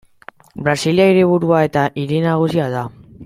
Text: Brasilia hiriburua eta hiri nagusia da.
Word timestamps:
Brasilia 0.67 1.05
hiriburua 1.11 1.61
eta 1.67 1.85
hiri 2.05 2.25
nagusia 2.29 2.71
da. 2.79 2.85